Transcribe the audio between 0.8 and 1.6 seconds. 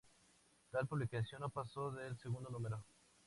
publicación no